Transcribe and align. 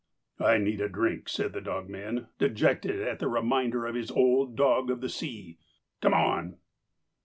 "I 0.39 0.57
need 0.57 0.81
a 0.81 0.89
drink," 0.89 1.29
said 1.29 1.53
the 1.53 1.61
dogman, 1.61 2.29
dejected 2.39 3.01
at 3.01 3.19
the 3.19 3.27
reminder 3.27 3.85
of 3.85 3.93
his 3.93 4.09
old 4.09 4.55
dog 4.55 4.89
of 4.89 4.99
the 4.99 5.09
sea. 5.09 5.59
"Come 6.01 6.15
on." 6.15 6.57